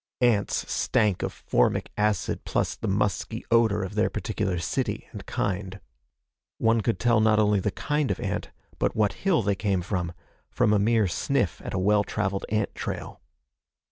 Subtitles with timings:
[0.21, 5.79] Ants stank of formic acid plus the musky odor of their particular city and kind.
[6.57, 10.13] One could tell not only the kind of ant but what hill they came from,
[10.49, 13.21] from a mere sniff at a well traveled ant trail.